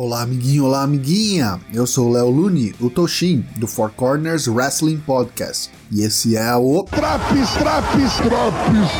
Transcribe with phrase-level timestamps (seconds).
[0.00, 1.60] Olá, amiguinho, olá, amiguinha!
[1.74, 5.72] Eu sou o Léo Lune, o Toshin, do Four Corners Wrestling Podcast.
[5.90, 8.92] E esse é o Traps, Traps, Traps!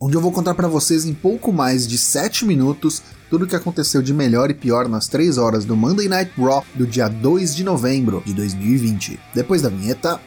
[0.00, 3.54] Onde eu vou contar para vocês em pouco mais de 7 minutos tudo o que
[3.54, 7.54] aconteceu de melhor e pior nas 3 horas do Monday Night Raw do dia 2
[7.54, 9.20] de novembro de 2020.
[9.32, 10.20] Depois da vinheta.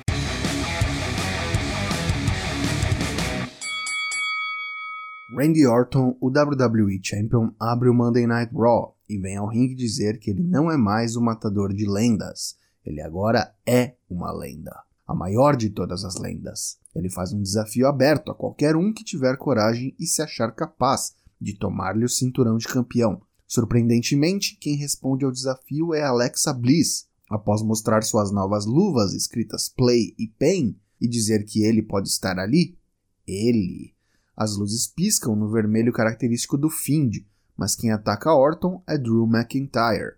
[5.38, 10.20] Randy Orton, o WWE Champion, abre o Monday Night Raw e vem ao ringue dizer
[10.20, 12.56] que ele não é mais o matador de lendas,
[12.86, 14.76] ele agora é uma lenda,
[15.08, 16.78] a maior de todas as lendas.
[16.96, 21.14] Ele faz um desafio aberto a qualquer um que tiver coragem e se achar capaz
[21.40, 23.22] de tomar-lhe o cinturão de campeão.
[23.48, 27.08] Surpreendentemente, quem responde ao desafio é Alexa Bliss.
[27.30, 32.38] Após mostrar suas novas luvas escritas Play e Pain e dizer que ele pode estar
[32.40, 32.78] ali,
[33.28, 33.94] ele
[34.36, 37.26] as luzes piscam no vermelho característico do Find,
[37.60, 40.14] mas quem ataca Orton é Drew McIntyre.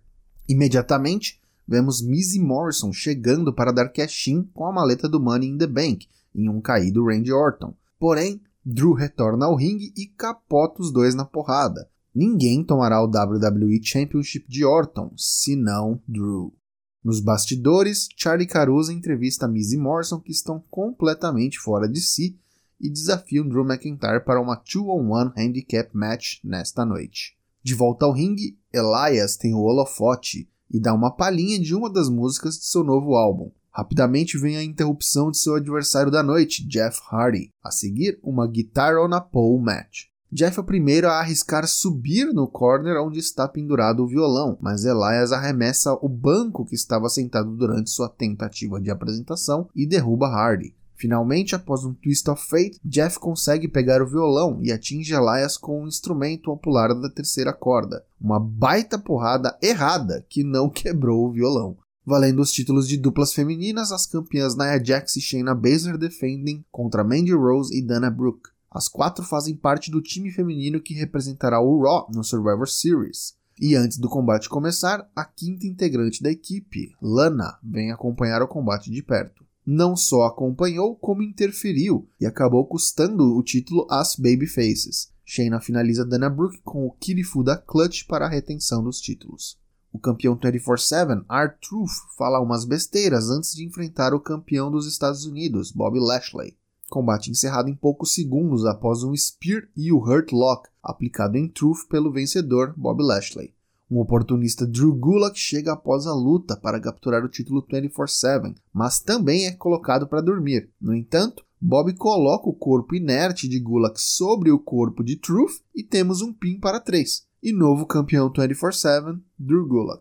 [0.48, 5.66] Imediatamente, vemos Mizzy Morrison chegando para dar cash-in com a maleta do Money in the
[5.66, 7.74] Bank, em um caído Randy Orton.
[7.98, 11.90] Porém, Drew retorna ao ringue e capota os dois na porrada.
[12.14, 16.54] Ninguém tomará o WWE Championship de Orton, senão Drew.
[17.02, 22.38] Nos bastidores, Charlie Caruso entrevista Mizzy Morrison que estão completamente fora de si
[22.80, 27.36] e desafiam Drew McIntyre para uma 2-on-1 handicap match nesta noite.
[27.62, 32.08] De volta ao ringue, Elias tem o holofote e dá uma palhinha de uma das
[32.08, 33.50] músicas de seu novo álbum.
[33.70, 37.50] Rapidamente vem a interrupção de seu adversário da noite, Jeff Hardy.
[37.62, 40.12] A seguir, uma Guitar on a Pole match.
[40.30, 44.84] Jeff é o primeiro a arriscar subir no corner onde está pendurado o violão, mas
[44.84, 50.74] Elias arremessa o banco que estava sentado durante sua tentativa de apresentação e derruba Hardy.
[51.02, 55.82] Finalmente, após um twist of fate, Jeff consegue pegar o violão e atinge Elias com
[55.82, 58.04] um instrumento ao pular da terceira corda.
[58.20, 61.76] Uma baita porrada errada que não quebrou o violão.
[62.06, 67.02] Valendo os títulos de duplas femininas, as campeãs Nia Jax e Shayna Baszler defendem contra
[67.02, 68.50] Mandy Rose e Dana Brooke.
[68.70, 73.34] As quatro fazem parte do time feminino que representará o Raw no Survivor Series.
[73.60, 78.88] E antes do combate começar, a quinta integrante da equipe, Lana, vem acompanhar o combate
[78.88, 85.12] de perto não só acompanhou, como interferiu e acabou custando o título às Babyfaces.
[85.24, 89.58] Shayna finaliza Dana Brooke com o Kirifu da Clutch para a retenção dos títulos.
[89.92, 95.70] O campeão 24-7, R-Truth, fala umas besteiras antes de enfrentar o campeão dos Estados Unidos,
[95.70, 96.56] Bobby Lashley.
[96.90, 101.88] Combate encerrado em poucos segundos após um Spear e o Hurt Lock aplicado em Truth
[101.88, 103.54] pelo vencedor, Bobby Lashley.
[103.92, 109.44] Um oportunista Drew Gulak chega após a luta para capturar o título 24/7, mas também
[109.46, 110.70] é colocado para dormir.
[110.80, 115.82] No entanto, Bob coloca o corpo inerte de Gulak sobre o corpo de Truth e
[115.82, 117.26] temos um pin para três.
[117.42, 120.00] E novo campeão 24/7, Drew Gulak.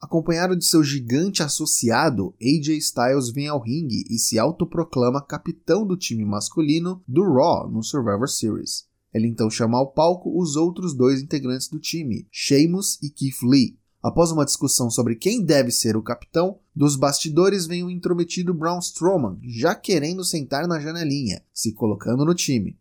[0.00, 5.96] Acompanhado de seu gigante associado, AJ Styles vem ao ringue e se autoproclama capitão do
[5.96, 8.87] time masculino do Raw no Survivor Series.
[9.12, 13.78] Ele então chama ao palco os outros dois integrantes do time, Sheamus e Keith Lee.
[14.02, 18.78] Após uma discussão sobre quem deve ser o capitão, dos bastidores vem o intrometido Braun
[18.78, 22.78] Strowman, já querendo sentar na janelinha, se colocando no time.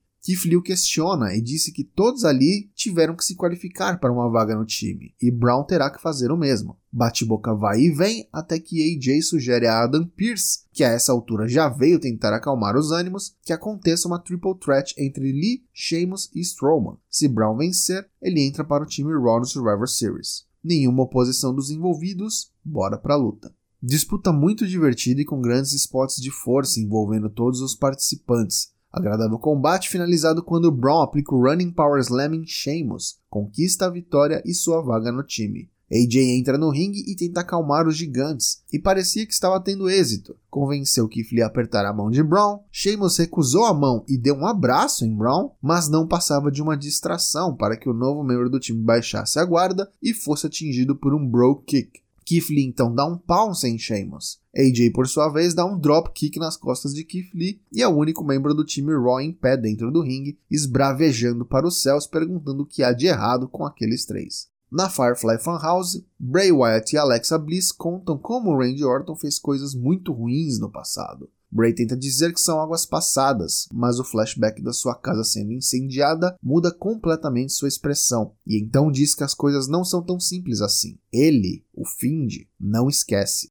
[0.56, 4.66] O questiona e disse que todos ali tiveram que se qualificar para uma vaga no
[4.66, 6.78] time, e Brown terá que fazer o mesmo.
[6.92, 11.48] Bate-boca vai e vem até que AJ sugere a Adam Pearce, que a essa altura
[11.48, 16.42] já veio tentar acalmar os ânimos, que aconteça uma triple threat entre Lee, Sheamus e
[16.42, 16.98] Strowman.
[17.10, 20.46] Se Brown vencer, ele entra para o time Raw no Survivor Series.
[20.64, 23.54] Nenhuma oposição dos envolvidos, bora pra luta.
[23.82, 29.90] Disputa muito divertida e com grandes spots de força envolvendo todos os participantes, Agradável combate
[29.90, 34.82] finalizado quando Braun aplica o Running Power Slam em Sheamus, conquista a vitória e sua
[34.82, 35.70] vaga no time.
[35.90, 40.36] AJ entra no ringue e tenta acalmar os gigantes, e parecia que estava tendo êxito.
[40.50, 44.36] Convenceu Keith Lee a apertar a mão de Braun, Sheamus recusou a mão e deu
[44.36, 48.50] um abraço em Braun, mas não passava de uma distração para que o novo membro
[48.50, 52.02] do time baixasse a guarda e fosse atingido por um Bro Kick.
[52.28, 54.42] Keith Lee então dá um pounce em Sheamus.
[54.54, 57.88] AJ, por sua vez, dá um drop kick nas costas de Keith Lee e é
[57.88, 62.06] o único membro do time Raw em pé dentro do ringue, esbravejando para os céus,
[62.06, 64.50] perguntando o que há de errado com aqueles três.
[64.70, 70.12] Na Firefly Funhouse, Bray Wyatt e Alexa Bliss contam como Randy Orton fez coisas muito
[70.12, 71.30] ruins no passado.
[71.58, 76.38] Bray tenta dizer que são águas passadas, mas o flashback da sua casa sendo incendiada
[76.42, 81.00] muda completamente sua expressão, e então diz que as coisas não são tão simples assim.
[81.12, 83.50] Ele, o Find, não esquece.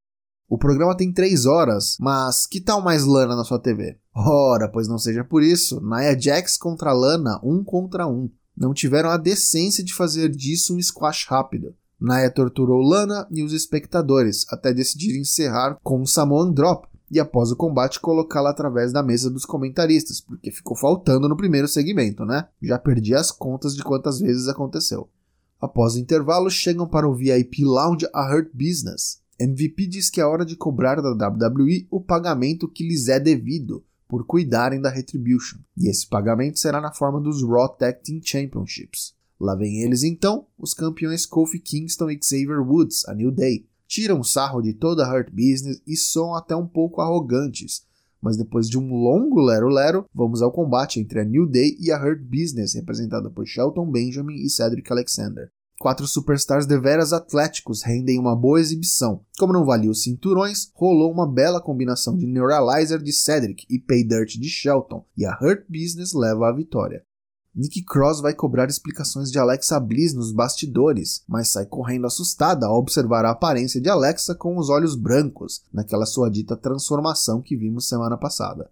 [0.49, 3.99] O programa tem 3 horas, mas que tal mais Lana na sua TV?
[4.15, 8.31] Ora, pois não seja por isso, Nia Jax contra Lana, um contra um.
[8.57, 11.75] Não tiveram a decência de fazer disso um squash rápido.
[12.01, 17.51] Naya torturou Lana e os espectadores até decidir encerrar com um Samoan Drop e após
[17.51, 22.49] o combate colocá-la através da mesa dos comentaristas, porque ficou faltando no primeiro segmento, né?
[22.63, 25.09] Já perdi as contas de quantas vezes aconteceu.
[25.61, 29.21] Após o intervalo, chegam para o VIP Lounge a Hurt Business.
[29.39, 33.85] MVP diz que é hora de cobrar da WWE o pagamento que lhes é devido
[34.09, 39.15] por cuidarem da Retribution, e esse pagamento será na forma dos Raw Tag Team Championships.
[39.39, 43.67] Lá vem eles então, os campeões Kofi Kingston e Xavier Woods, a New Day.
[43.89, 47.87] Tiram sarro de toda a Hurt Business e são até um pouco arrogantes,
[48.21, 52.03] mas depois de um longo lero-lero, vamos ao combate entre a New Day e a
[52.03, 55.49] Hurt Business, representada por Shelton Benjamin e Cedric Alexander.
[55.79, 59.21] Quatro superstars deveras atléticos rendem uma boa exibição.
[59.39, 64.03] Como não valia os cinturões, rolou uma bela combinação de Neuralizer de Cedric e Pay
[64.03, 67.05] Dirt de Shelton, e a Hurt Business leva a vitória.
[67.57, 72.79] Nick Cross vai cobrar explicações de Alexa Bliss nos bastidores, mas sai correndo assustada ao
[72.79, 77.89] observar a aparência de Alexa com os olhos brancos, naquela sua dita transformação que vimos
[77.89, 78.71] semana passada.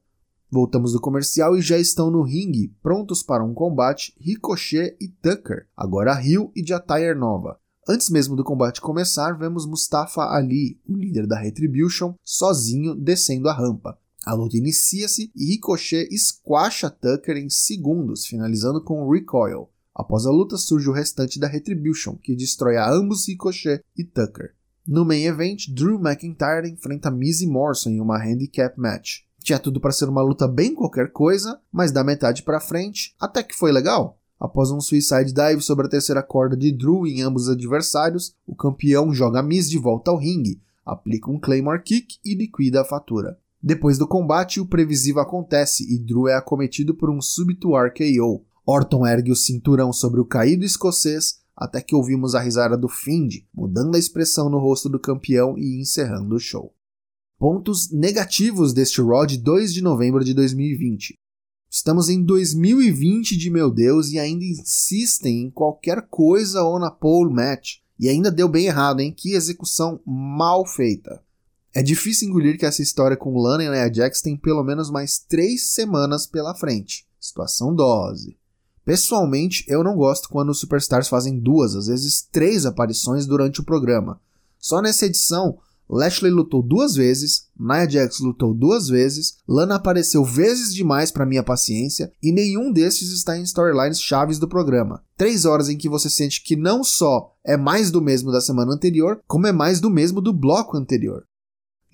[0.50, 5.66] Voltamos do comercial e já estão no ringue, prontos para um combate Ricochet e Tucker,
[5.74, 7.58] agora Rio e de attire nova.
[7.88, 13.54] Antes mesmo do combate começar, vemos Mustafa Ali, o líder da Retribution, sozinho descendo a
[13.54, 13.98] rampa.
[14.26, 19.68] A luta inicia-se e Ricochet squasha Tucker em segundos, finalizando com o Recoil.
[19.94, 24.54] Após a luta surge o restante da Retribution, que destrói a ambos Ricochet e Tucker.
[24.86, 29.20] No main event, Drew McIntyre enfrenta Mizzy Morrison em uma handicap match.
[29.42, 33.42] Tinha tudo para ser uma luta bem qualquer coisa, mas da metade para frente, até
[33.42, 34.18] que foi legal.
[34.40, 38.56] Após um suicide dive sobre a terceira corda de Drew em ambos os adversários, o
[38.56, 43.38] campeão joga Miz de volta ao ringue, aplica um Claymore Kick e liquida a fatura.
[43.66, 48.44] Depois do combate, o previsível acontece e Drew é acometido por um súbito RKO.
[48.66, 53.36] Orton ergue o cinturão sobre o caído escocês até que ouvimos a risada do Find,
[53.54, 56.74] mudando a expressão no rosto do campeão e encerrando o show.
[57.38, 61.14] Pontos negativos deste Raw de 2 de novembro de 2020.
[61.70, 67.32] Estamos em 2020 de meu Deus e ainda insistem em qualquer coisa ou na pole
[67.32, 67.76] match.
[67.98, 69.14] E ainda deu bem errado, hein?
[69.16, 71.23] Que execução mal feita.
[71.74, 75.18] É difícil engolir que essa história com Lana e Nia Jax tem pelo menos mais
[75.18, 77.04] três semanas pela frente.
[77.18, 78.36] Situação dose.
[78.84, 83.64] Pessoalmente, eu não gosto quando os superstars fazem duas, às vezes três aparições durante o
[83.64, 84.20] programa.
[84.56, 85.58] Só nessa edição,
[85.90, 91.42] Lashley lutou duas vezes, Nia Jax lutou duas vezes, Lana apareceu vezes demais para minha
[91.42, 95.02] paciência e nenhum desses está em storylines chaves do programa.
[95.16, 98.72] Três horas em que você sente que não só é mais do mesmo da semana
[98.72, 101.24] anterior, como é mais do mesmo do bloco anterior.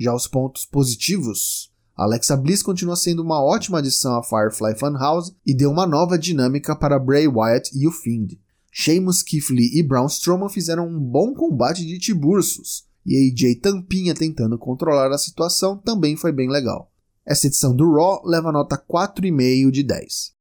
[0.01, 5.55] Já os pontos positivos, Alexa Bliss continua sendo uma ótima adição a Firefly Funhouse e
[5.55, 8.41] deu uma nova dinâmica para Bray Wyatt e o Fiend.
[8.73, 14.15] Sheamus, Keith Lee e Braun Strowman fizeram um bom combate de tibursos, e AJ Tampinha
[14.15, 16.91] tentando controlar a situação também foi bem legal.
[17.27, 20.33] Essa edição do Raw leva nota 4,5 de 10.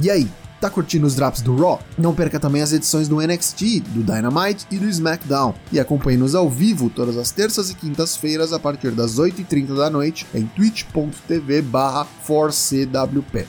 [0.00, 1.80] E aí, Tá curtindo os drops do Raw?
[1.96, 5.54] Não perca também as edições do NXT, do Dynamite e do SmackDown.
[5.70, 10.26] E acompanhe-nos ao vivo todas as terças e quintas-feiras a partir das 8h30 da noite
[10.34, 13.46] em twitch.tv barra 4CWP.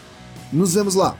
[0.53, 1.15] Nos vemos lá!